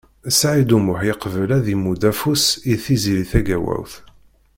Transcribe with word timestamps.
Saɛid 0.39 0.69
U 0.77 0.79
Muḥ 0.85 0.99
yeqbel 1.07 1.49
ad 1.57 1.65
imudd 1.73 2.03
afus 2.11 2.43
i 2.71 2.75
Tiziri 2.83 3.25
Tagawawt. 3.31 3.93